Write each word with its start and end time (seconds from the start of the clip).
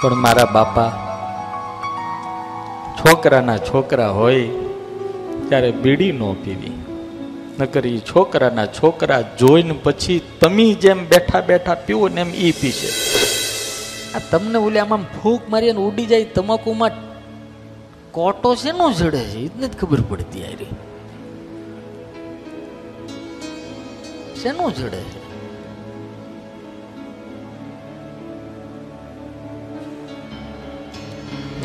પણ 0.00 0.14
મારા 0.24 0.48
બાપા 0.54 0.90
છોકરાના 2.98 3.60
છોકરા 3.68 4.08
હોય 4.18 4.44
ત્યારે 5.48 5.70
બીડી 5.82 6.12
ન 6.12 6.22
પીવી. 6.44 6.76
નકર 7.58 7.84
એ 7.86 7.98
છોકરાના 8.10 8.66
છોકરા 8.78 9.22
જોઈને 9.40 9.74
પછી 9.84 10.18
તમે 10.40 10.66
જેમ 10.84 11.00
બેઠા 11.08 11.40
બેઠા 11.40 11.78
પીવો 11.86 12.08
ને 12.08 12.20
એમ 12.20 12.32
ઈ 12.46 12.52
પીશે. 12.60 12.90
આ 14.14 14.22
તમને 14.30 14.58
ઓલે 14.58 14.80
આમ 14.80 15.04
ફૂંક 15.16 15.42
મારીને 15.48 15.80
ઉડી 15.88 16.06
જાય, 16.06 16.24
તમાકુમાં 16.36 16.94
કોટો 18.12 18.54
શેનો 18.54 18.86
જડે 18.92 19.22
છે? 19.30 19.38
એ 19.38 19.48
જ 19.48 19.54
નથી 19.60 19.78
ખબર 19.80 20.00
પડતી 20.08 20.42
યારી 20.42 20.72
શેનું 24.42 24.70
જડે 24.74 25.00
છે? 25.12 25.25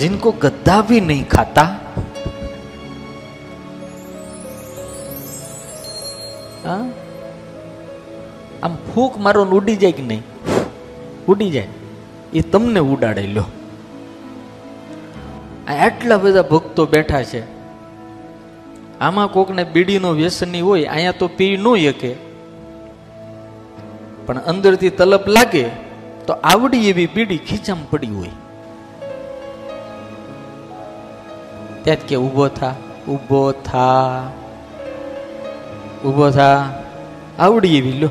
जिनको 0.00 0.32
गद्दा 0.45 0.76
भी 0.82 1.00
नहीं 1.02 1.24
खाता 1.26 1.66
હા 6.64 6.78
આમ 8.62 8.78
ફૂંક 8.86 9.18
મારો 9.18 9.45
ને 9.45 9.56
ઉડી 9.58 9.76
જાય 9.76 9.98
કે 9.98 10.04
નહીં 10.04 10.22
ઉડી 11.28 11.50
જાય 11.50 11.70
એ 12.34 12.42
તમને 12.52 12.82
ઉડાડે 12.86 13.22
લ્યો 13.28 13.48
આ 15.66 15.76
આટલા 15.80 16.18
બધા 16.18 16.46
ભક્તો 16.52 16.86
બેઠા 16.86 17.24
છે 17.24 17.42
આમાં 19.00 19.28
કોકને 19.28 19.64
બીડીનો 19.74 20.12
વ્યસની 20.14 20.60
હોય 20.60 20.86
અહીંયા 20.90 21.18
તો 21.18 21.28
પી 21.38 21.52
ન 21.56 21.68
શકે 21.84 22.12
પણ 24.26 24.42
અંદરથી 24.46 24.92
તલપ 24.92 25.26
લાગે 25.28 25.64
તો 26.28 26.40
આવડી 26.45 26.84
એવી 26.88 27.08
બીડી 27.14 27.42
ખીચામાં 27.48 27.90
પડી 27.90 28.14
હોય 28.14 28.34
ત્યાં 31.84 32.07
કે 32.07 32.15
ઊભો 32.15 32.48
થા 32.48 32.76
ઊભો 33.10 33.51
થા 33.51 34.32
ઊભો 36.05 36.29
થા 36.29 36.73
આવડી 37.40 37.77
એવી 37.77 37.99
લો 37.99 38.10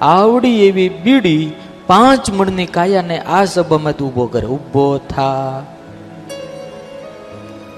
આવડી 0.00 0.66
એવી 0.66 0.88
બીડી 0.88 1.52
પાંચ 1.86 2.30
મણની 2.30 2.66
કાયાને 2.66 3.18
આ 3.20 3.44
સભામાં 3.44 3.94
ઊભો 4.00 4.26
કરે 4.26 4.46
ઊભો 4.46 4.98
થા 4.98 5.62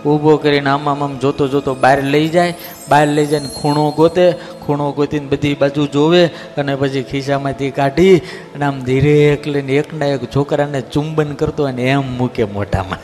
ઊભો 0.07 0.37
કરીને 0.37 0.71
આમ 0.71 0.89
આમ 0.89 1.19
જોતો 1.19 1.49
જોતો 1.49 1.75
બહાર 1.75 2.03
લઈ 2.03 2.29
જાય 2.29 2.55
બહાર 2.89 3.07
લઈ 3.07 3.27
જાય 3.27 3.41
ને 3.41 3.49
ખૂણો 3.49 3.91
ગોતે 3.91 4.33
ખૂણો 4.67 4.93
ગોતીને 4.93 5.27
બધી 5.27 5.55
બાજુ 5.55 5.87
જોવે 5.87 6.27
અને 6.57 6.77
પછી 6.77 7.03
ખિસ્સામાંથી 7.03 7.71
કાઢી 7.71 8.17
અને 8.55 8.65
આમ 8.65 8.81
ધીરે 8.81 9.33
એક 9.33 9.47
લઈને 9.47 9.73
એકના 9.73 10.07
એક 10.07 10.25
છોકરાને 10.37 10.81
ચુંબન 10.81 11.35
કરતો 11.35 11.65
અને 11.65 11.83
એમ 11.83 12.03
મૂકે 12.19 12.45
મોઢામાં. 12.45 12.99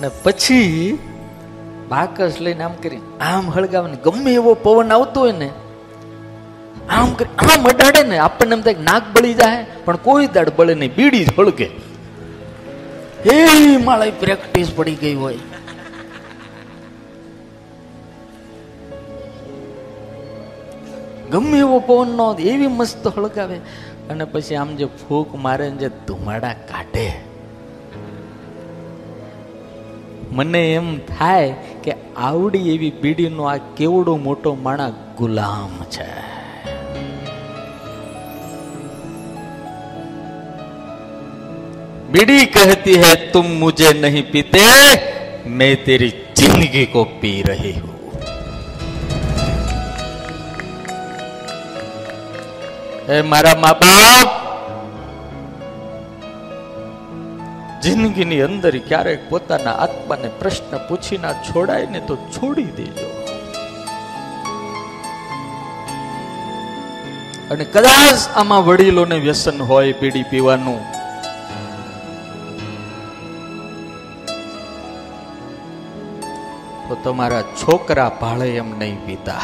અને 0.00 0.10
પછી 0.22 0.98
બાકસ 1.88 2.36
લઈને 2.40 2.62
આમ 2.64 2.72
કરી 2.82 3.00
આમ 3.20 3.50
હળગાવે 3.50 3.96
ગમે 4.04 4.32
એવો 4.34 4.54
પવન 4.54 4.92
આવતો 4.92 5.20
હોય 5.20 5.32
ને, 5.32 5.50
આમ 6.90 7.14
કરી 7.14 7.34
આમ 7.38 7.68
અડાડે 7.68 8.02
ને 8.02 8.18
આપણને 8.18 8.54
એમ 8.56 8.62
થાય 8.62 8.76
નાક 8.82 9.02
બળી 9.12 9.34
જાય, 9.34 9.66
પણ 9.84 9.96
કોઈ 9.96 10.26
દાડ 10.26 10.50
બળે 10.56 10.74
નહીં, 10.74 10.94
બીડી 10.96 11.24
જ 11.24 11.28
હળગે. 11.38 11.68
એ 13.26 13.76
માળા 13.76 14.10
પ્રેક્ટિસ 14.20 14.72
પડી 14.76 14.94
ગઈ 14.94 15.14
હોય. 15.14 15.38
ગમે 21.32 21.58
એવો 21.58 21.78
પવન 21.80 22.08
નો 22.08 22.34
એવી 22.34 22.66
મસ્ત 22.66 23.06
હળગાવે. 23.06 23.58
અને 24.10 24.24
પછી 24.24 24.56
આમ 24.56 24.76
જે 24.76 24.86
ફૂંક 24.86 25.34
મારે 25.34 25.70
જે 25.70 25.88
ધુમાડા 25.88 26.52
કાઢે. 26.52 27.29
મને 30.32 30.74
એમ 30.74 30.98
થાય 30.98 31.54
કે 31.84 31.94
આવડી 32.16 32.74
એવી 32.74 32.90
બીડીનો 32.90 33.44
આ 33.44 33.56
કેવડો 33.56 34.16
મોટો 34.16 34.54
માણા 34.54 34.88
ગુલામ 34.88 35.84
છે. 35.90 36.10
બીડી 42.12 42.46
કહેતી 42.46 42.98
હૈ 43.02 43.16
તુમ 43.32 43.46
મુજે 43.58 43.92
નહીં 44.00 44.30
પીતે, 44.30 44.66
મેં 45.46 45.84
તેરી 45.84 46.12
જિંદગી 46.36 46.86
કો 46.86 47.04
પી 47.04 47.42
રહી 47.42 47.72
હું 47.72 48.00
મારા 53.28 53.54
મા 53.54 53.72
બાપ 53.72 54.39
જિંદગીની 57.84 58.40
અંદર 58.40 58.78
ક્યારેક 58.78 59.20
પોતાના 59.30 59.72
આત્માને 59.84 60.28
પ્રશ્ન 60.28 60.72
પૂછી 60.88 61.18
ના 61.18 61.32
છોડાય 61.32 61.86
ને 61.86 62.00
તો 62.00 62.16
છોડી 62.16 62.70
દેજો. 62.78 63.08
અને 67.50 67.64
કદાચ 67.64 68.24
આમાં 68.36 68.66
વડીલોને 68.66 69.18
વ્યસન 69.18 69.62
હોય, 69.62 69.92
પીડી 69.92 70.22
પીવાનું. 70.22 70.82
તો 76.88 76.94
તમારા 77.04 77.42
છોકરા 77.42 78.10
ભાળે 78.20 78.50
એમ 78.50 78.78
નહીં 78.78 78.98
પીતા. 79.06 79.40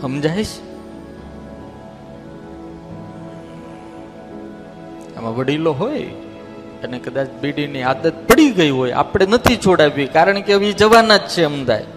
સમજાય 0.00 0.44
આમાં 5.16 5.36
વડીલો 5.36 5.72
હોય 5.72 6.27
અને 6.84 6.98
કદાચ 7.04 7.30
બીડીની 7.42 7.84
આદત 7.90 8.04
પડી 8.28 8.50
ગઈ 8.58 8.72
હોય, 8.78 8.92
આપણે 9.02 9.26
નથી 9.36 9.58
છોડાવી, 9.64 10.08
કારણ 10.16 10.42
કે 10.48 10.52
હવે 10.58 10.68
જવાના 10.82 11.22
જ 11.22 11.30
છે 11.32 11.42
અમદાય 11.50 11.88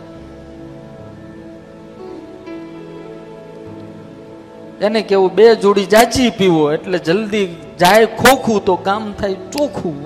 એને 4.88 5.02
કેવું 5.10 5.36
બે 5.38 5.46
જોડી 5.64 5.90
જાજી 5.94 6.32
પીવો, 6.40 6.64
એટલે 6.76 7.00
જલ્દી 7.10 7.48
જાય 7.84 8.08
ખોખું 8.22 8.60
તો 8.70 8.76
કામ 8.88 9.04
થાય 9.20 9.38
ચોખ્ખું 9.54 10.00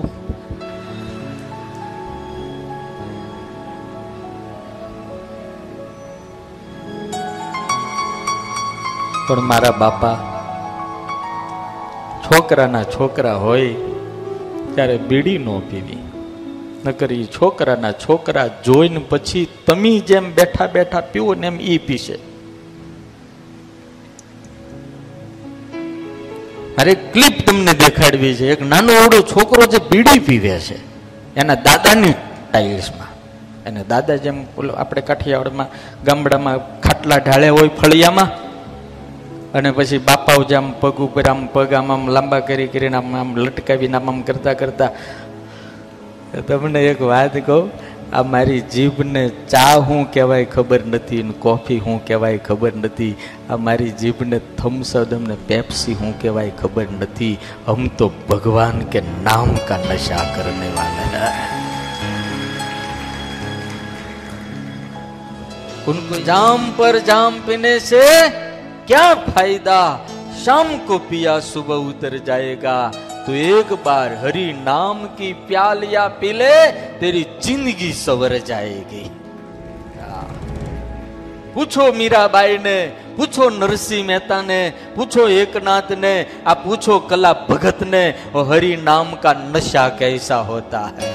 પણ 9.26 9.44
મારા 9.50 9.76
બાપા 9.82 10.16
છોકરાના 12.26 12.86
છોકરા 12.94 13.36
હોય 13.46 13.85
ત્યારે 14.76 14.96
બીડી 14.96 15.38
ન 15.38 15.58
પીવી. 15.58 15.98
નકર 16.84 17.12
એ 17.12 17.24
છોકરાના 17.24 17.92
છોકરા 17.92 18.46
જોઈને 18.64 19.00
પછી 19.08 19.48
તમે 19.66 19.98
જેમ 19.98 20.34
બેઠા 20.34 20.66
બેઠા 20.66 21.00
પીવો 21.00 21.34
ને 21.34 21.46
એમ 21.46 21.60
ઈ 21.60 21.78
પીશે. 21.78 22.18
મારે 26.78 26.94
ક્લિપ 26.94 27.46
તમને 27.46 27.72
દેખાડવી 27.72 28.34
છે. 28.34 28.52
એક 28.52 28.62
નાનો 28.62 28.92
એવડો 28.92 29.20
છોકરો 29.22 29.66
જે 29.66 29.78
બીડી 29.90 30.18
પીવે 30.18 30.58
છે. 30.60 30.78
એના 31.36 31.54
દાદાની 31.54 32.14
ટાઇલ્સમાં 32.52 33.10
અને 33.64 33.84
દાદા 33.88 34.16
જેમ 34.16 34.44
આપણે 34.76 35.00
કાઠિયાવાડમાં 35.00 35.68
ગામડામાં 36.04 36.80
ખાટલા 36.80 37.16
ઢાળે 37.16 37.48
હોય 37.48 37.68
ફળિયામાં 37.68 38.45
અને 39.56 39.70
પછી 39.76 39.98
બાપા 40.08 40.40
જામ 40.52 40.66
પગ 40.80 40.96
ઉપર 41.08 41.24
આમ 41.32 41.42
પગ 41.54 41.74
આમ 41.80 41.90
આમ 41.94 42.08
લાંબા 42.16 42.40
કરી 42.48 42.68
કરીને 42.74 42.96
આમ 43.00 43.16
આમ 43.16 43.30
લટકાવી 43.44 43.92
આમ 43.98 44.10
આમ 44.12 44.22
કરતા 44.30 44.54
કરતા 44.62 44.92
તમને 46.48 46.80
એક 46.92 47.00
વાત 47.10 47.36
કહું, 47.46 47.70
આ 48.12 48.22
મારી 48.32 48.60
જીભને 48.72 49.22
ચા 49.52 49.74
હું 49.86 50.02
કહેવાય 50.14 50.44
ખબર 50.44 50.80
નથી 50.92 51.22
કોફી 51.44 51.78
હું 51.86 51.98
કહેવાય 52.06 52.38
ખબર 52.48 52.72
નથી. 52.82 53.14
આ 53.50 53.56
મારી 53.66 53.92
જીભને 54.00 54.38
થમસદમને 54.58 55.36
પેપ્સી 55.48 55.96
હું 56.00 56.12
કહેવાય 56.22 56.52
ખબર 56.60 56.86
નથી. 57.00 57.34
હમ 57.68 57.86
તો 57.98 58.12
ભગવાન 58.28 58.78
કે 58.92 59.02
નામ 59.26 59.54
કા 59.68 59.80
નશા 59.88 60.24
કરને 60.36 60.68
વાલા. 60.78 61.34
ઉનકો 65.90 66.16
જામ 66.28 66.72
પર 66.76 66.98
જામ 67.10 67.32
પીને 67.46 67.72
છે. 67.90 68.06
क्या 68.86 69.14
फ़ायदा? 69.14 70.06
शाम 70.44 70.78
को 70.78 70.98
पिया 70.98 71.40
सुबह 71.40 71.74
उतर 71.74 72.18
जाएगा। 72.18 72.92
तो 73.26 73.34
एक 73.34 73.72
बार 73.72 74.14
हरि 74.14 74.52
नाम 74.52 75.04
की 75.04 75.32
प्यालिया 75.32 76.02
या 76.02 76.08
पीले 76.08 76.72
तेरी 76.72 77.26
ज़िंदगी 77.42 77.92
सवर 77.92 78.38
जाएगी। 78.38 79.10
पूछो 81.54 81.92
मीराबाई 81.92 82.58
ने, 82.58 82.86
पूछो 83.16 83.48
नरसिंह 83.48 84.06
मेहता 84.06 84.42
ने, 84.42 84.72
पूछो 84.96 85.28
एकनाथ 85.28 85.92
ने, 85.92 86.26
आप 86.46 86.62
पूछो 86.64 86.98
कला 86.98 87.32
भगत 87.32 87.78
ने, 87.82 88.14
और 88.34 88.52
हरि 88.52 88.76
नाम 88.76 89.12
का 89.12 89.32
नशा 89.32 89.88
कैसा 89.88 90.36
होता 90.36 90.80
है? 90.80 91.14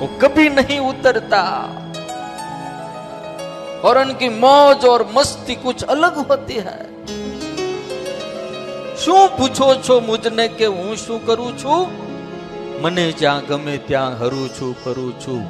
वो 0.00 0.06
कभी 0.06 0.48
नहीं 0.48 0.78
उतरता। 0.78 1.42
और 3.83 3.97
उनकी 3.97 4.29
मौज 4.37 4.85
और 4.85 5.01
मस्ती 5.13 5.55
कुछ 5.57 5.83
अलग 5.85 6.15
होती 6.23 6.59
है 6.61 6.77
શું 8.97 9.29
પૂછો 9.37 9.67
છો 9.81 9.95
મુજને 10.01 10.45
કે 10.57 10.67
હું 10.71 10.95
શું 10.97 11.19
કરું 11.21 11.57
છું 11.57 11.81
મને 12.81 13.05
જ્યાં 13.13 13.47
ગમે 13.47 13.75
ત્યાં 13.87 14.15
હરું 14.15 14.47
છું 14.51 14.71
ફરું 14.81 15.11
છું 15.19 15.43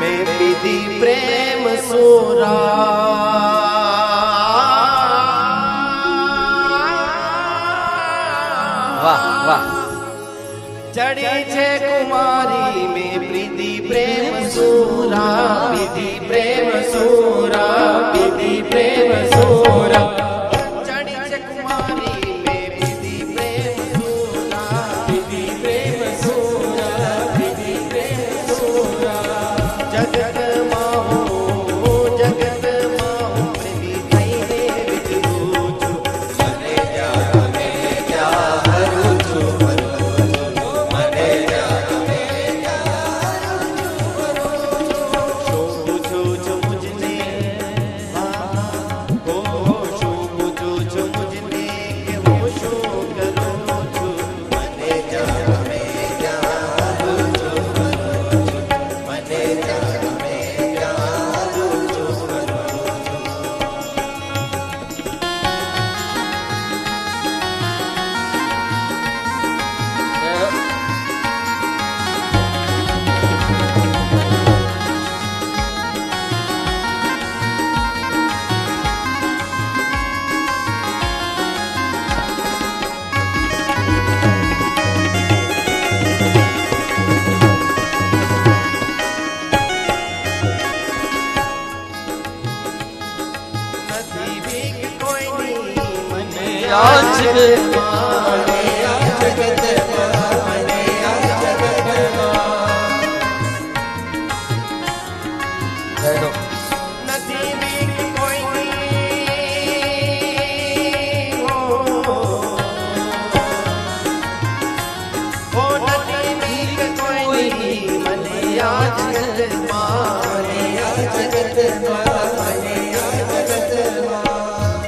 મેં 0.00 0.20
પીધી 0.32 0.84
પ્રેમ 1.00 1.64
સોરા 1.86 3.71
વાહ. 9.47 9.63
ચડી 10.93 11.43
છે 11.53 11.67
કુમારી 11.79 12.87
મે 12.87 13.07
પ્રીતિ 13.27 13.71
પ્રેમ 13.87 14.49
સુરા 14.49 15.71
પ્રીતિ 15.71 16.09
પ્રેમ 16.27 16.69
સુરા 16.91 18.11
પ્રીતિ 18.11 18.61
પ્રેમ 18.69 19.11
સોરા. 19.29 19.62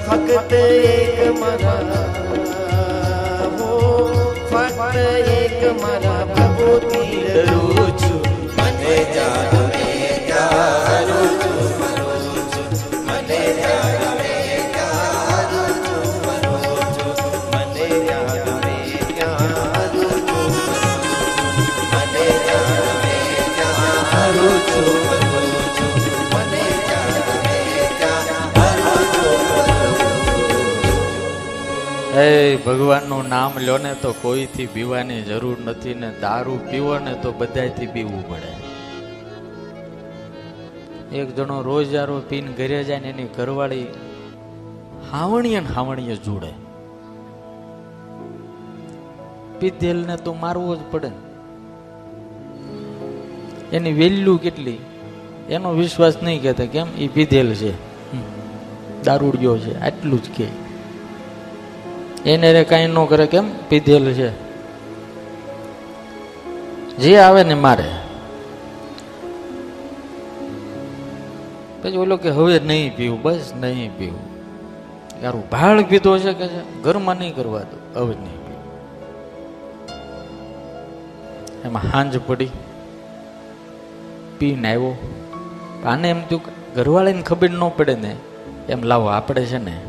ફક્ત 0.08 0.54
એક 0.54 1.40
મારા. 1.40 1.95
હે 32.56 32.64
ભગવાનનું 32.64 33.30
નામ 33.30 33.52
લો 33.60 33.78
ને 33.78 33.94
તો 33.94 34.12
કોઈથી 34.22 34.66
પીવાની 34.66 35.22
જરૂર 35.22 35.58
નથી 35.66 35.94
ને 35.94 36.14
દારૂ 36.22 36.60
પીવો 36.72 37.00
ને 37.00 37.14
તો 37.14 37.32
બધાથી 37.32 37.88
પીવું 37.88 38.30
પડે. 38.30 38.66
એક 41.18 41.36
જણો 41.36 41.62
રોજ 41.62 41.96
પીને 42.30 42.52
ઘરે 42.52 42.84
જાય 42.84 43.00
ને 43.00 43.10
એની 43.10 43.28
ઘરવાળી 43.38 43.86
હાવણીએ 45.12 45.60
ને 45.60 45.66
હાવણીએ 45.66 46.16
જોડે. 46.16 46.52
પીધેલ 49.60 49.98
ને 49.98 50.18
તો 50.18 50.34
મારવો 50.34 50.76
જ 50.76 50.80
પડે. 50.92 51.12
એની 53.74 53.94
વેલ્યુ 53.94 54.38
કેટલી? 54.38 54.78
એનો 55.50 55.72
વિશ્વાસ 55.72 56.14
નહીં 56.24 56.42
કહેતા, 56.42 56.66
કેમ? 56.66 56.88
એ 56.98 57.08
પીધેલ 57.08 57.54
છે. 57.54 57.74
દારૂડિયો 59.04 59.58
છે, 59.58 59.80
આટલું 59.80 60.24
જ 60.24 60.30
કે 60.30 60.65
એને 62.26 62.54
રે 62.54 62.64
કાંઈ 62.64 62.88
ન 62.88 63.06
કરે, 63.06 63.28
કેમ? 63.28 63.58
પીધેલ 63.70 64.14
છે. 64.14 64.46
જે 66.98 67.18
આવે 67.18 67.44
ને 67.44 67.54
મારે. 67.54 67.92
પછી 71.82 71.98
ઓલો 71.98 72.18
કે, 72.18 72.30
હવે 72.30 72.60
નહીં 72.60 72.96
પીવું, 72.96 73.22
બસ 73.22 73.54
નહીં 73.56 73.98
પીવું. 73.98 74.20
યાર 75.24 75.36
ભાળ 75.36 75.84
પીધો 75.84 76.18
છે 76.18 76.34
કે 76.34 76.48
છે? 76.48 76.82
ઘરમાં 76.82 77.16
નહીં 77.16 77.36
કરવા 77.36 77.60
દો 77.60 78.00
હવે 78.00 78.16
નહીં 78.16 78.48
પીવું. 78.48 78.80
એમાં 81.66 81.82
હાંજ 81.94 82.20
પડી. 82.28 82.50
પીને 84.40 84.68
આવ્યો. 84.68 85.12
આને 85.86 86.10
એમ 86.10 86.22
થયું 86.22 86.42
ઘરવાળીને 86.76 87.22
ખબર 87.22 87.50
ન 87.50 87.70
પડે 87.78 87.96
ને. 87.96 88.16
એમ 88.70 88.84
લાવો, 88.84 89.06
આપણે 89.06 89.46
છે 89.46 89.58
ને 89.58 89.82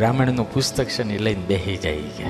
રામાયણનું 0.00 0.54
પુસ્તક 0.54 0.84
છે 0.84 1.02
ને 1.02 1.18
લઈને 1.18 1.42
બેસી 1.42 1.76
જાય 1.76 1.96
કે 1.96 2.24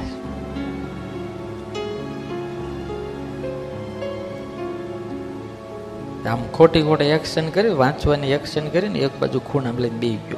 આમ 6.29 6.43
ખોટી 6.55 6.83
ખોટી 6.83 7.05
એક્શન 7.05 7.49
કરી, 7.49 7.69
વાંચવાની 7.69 8.31
એક્શન 8.31 8.69
કરીને 8.69 8.99
એક 8.99 9.11
બાજુ 9.21 9.39
ખૂણ 9.39 9.65
આમ 9.65 9.79
લઈને 9.79 9.99
બેસી 9.99 10.15
ગયો. 10.15 10.37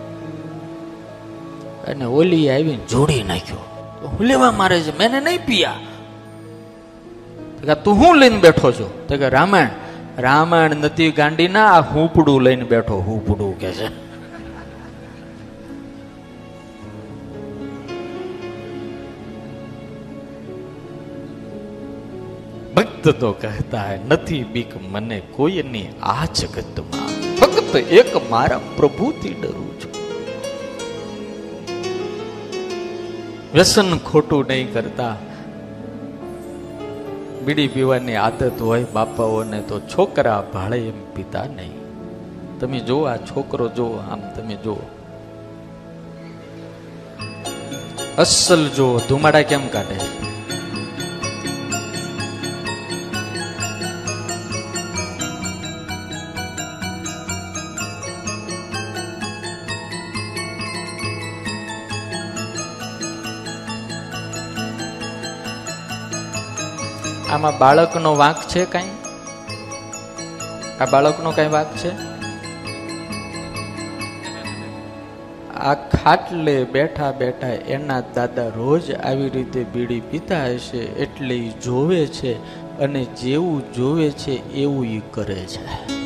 અને 1.89 2.05
ઓલી 2.05 2.51
આવીને 2.51 2.79
જોડી 2.91 3.23
નાખ્યો. 3.23 3.59
હું 4.03 4.27
લેવા 4.27 4.51
મારે 4.51 4.81
છે? 4.81 4.99
મેને 4.99 5.21
નહીં 5.21 5.47
પીયા. 5.47 5.75
તું 7.75 7.95
હું 7.95 8.17
લઈને 8.17 8.37
બેઠો 8.37 8.73
છો? 8.73 9.05
તો 9.09 9.17
કે 9.17 9.29
રામાયણ. 9.29 9.69
રામાયણ 10.19 10.77
નથી 10.77 11.11
ગાંડીના, 11.11 11.67
આ 11.67 11.81
હુંપડું 11.81 12.43
લઈને 12.43 12.65
બેઠો. 12.65 12.95
હુંપડું 12.95 13.59
કે 13.59 13.73
છે? 13.73 14.10
ભક્ત 22.75 23.09
તો 23.09 23.33
કહેતા 23.33 23.83
હે, 23.83 23.99
નથી 24.09 24.45
બીક 24.45 24.67
મને 24.91 25.21
કોઈની 25.21 25.87
આ 26.03 26.25
જગતમાં. 26.25 27.37
ફક્ત 27.37 27.77
એક 27.77 28.31
મારા 28.31 28.61
પ્રભુથી 28.77 29.35
ડરું 29.35 29.81
છું. 29.81 29.93
વ્યસન 33.55 33.99
ખોટું 33.99 34.45
નહીં 34.49 34.73
કરતા. 34.73 35.17
બીડી 37.45 37.69
પીવાની 37.69 38.17
આદત 38.17 38.61
હોય 38.61 38.85
બાપાઓને 38.93 39.63
તો 39.63 39.81
છોકરા 39.81 40.45
ભાળે 40.53 40.79
એમ 40.79 41.15
પીતા 41.15 41.45
નહીં. 41.45 41.73
તમે 42.61 42.81
જો, 42.81 43.01
આ 43.01 43.17
છોકરો 43.17 43.69
જો, 43.69 43.87
આમ 43.87 44.21
તમે 44.21 44.55
જો. 44.55 44.83
અસલ 48.19 48.69
જો 48.69 49.01
ધુમાડા 49.09 49.43
કેમ 49.43 49.69
કાઢે? 49.69 50.20
આમાં 67.33 67.59
બાળકનો 67.59 68.15
વાંક 68.15 68.39
છે 68.49 68.65
કાંઈ? 68.65 68.97
આ 70.81 70.87
બાળકનો 70.87 71.31
કઈ 71.31 71.49
વાંક 71.49 71.77
છે? 71.77 71.93
આ 75.61 75.75
ખાટલે 75.75 76.65
બેઠા 76.65 77.13
બેઠા 77.13 77.49
એના 77.49 78.01
દાદા 78.01 78.49
રોજ 78.49 78.91
આવી 78.93 79.29
રીતે 79.29 79.63
બીડી 79.65 80.01
પીતા 80.01 80.45
હશે, 80.47 80.79
એટલે 80.79 81.39
જોવે 81.49 82.07
છે 82.07 82.35
અને 82.79 83.05
જેવું 83.05 83.73
જોવે 83.73 84.11
છે 84.11 84.55
એવું 84.55 84.87
એ 84.87 85.01
કરે 85.11 85.41
છે. 85.55 86.00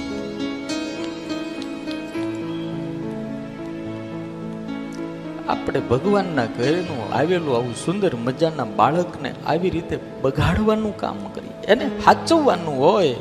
આપણે 5.64 5.80
ભગવાનના 5.80 6.47
ઘરેનું 6.47 7.14
આવેલું 7.14 7.56
આવું 7.56 7.75
સુંદર 7.75 8.16
મજાના 8.16 8.64
બાળકને 8.64 9.35
આવી 9.47 9.71
રીતે 9.71 9.99
બગાડવાનું 10.23 10.97
કામ 10.97 11.16
કરીએ. 11.35 11.52
એને 11.68 11.88
સાચવવાનું 11.88 12.78
હોય, 12.78 13.14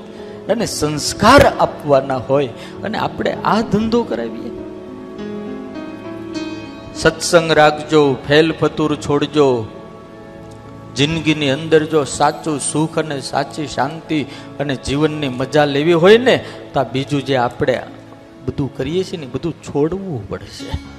એને 0.49 0.65
સંસ્કાર 0.65 1.41
આપવાના 1.59 2.17
હોય, 2.17 2.47
અને 2.83 2.97
આપણે 2.97 3.37
આ 3.45 3.61
ધંધો 3.61 4.03
કરાવીએ. 4.03 4.51
સત્સંગ 6.95 7.51
રાખજો 7.51 8.13
ફેલ 8.27 8.51
ફતુર 8.51 8.95
છોડજો. 8.95 9.65
જિંદગીની 10.95 11.49
અંદર 11.49 11.85
જો 11.85 12.03
સાચું 12.03 12.59
સુખ 12.59 12.99
અને 12.99 13.21
સાચી 13.21 13.67
શાંતિ 13.67 14.23
અને 14.59 14.75
જીવનની 14.75 15.27
મજા 15.27 15.65
લેવી 15.65 15.93
હોય 15.93 16.17
ને, 16.17 16.45
તો 16.73 16.83
બીજું 16.83 17.25
જે 17.25 17.37
આપણે 17.37 17.79
બધું 18.45 18.77
કરીએ 18.77 19.03
છીએ 19.03 19.19
ને 19.19 19.25
બધું 19.25 19.53
છોડવું 19.53 20.29
પડશે. 20.29 20.92